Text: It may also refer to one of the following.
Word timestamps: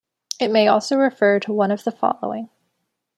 It 0.39 0.47
may 0.49 0.67
also 0.67 0.97
refer 0.97 1.39
to 1.41 1.53
one 1.53 1.69
of 1.69 1.83
the 1.83 1.91
following. 1.91 2.49